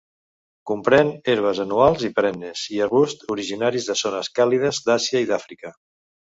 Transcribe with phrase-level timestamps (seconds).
[0.69, 5.75] Comprèn herbes anuals i perennes i arbusts originaris de zones càlides d'Àsia i Àfrica.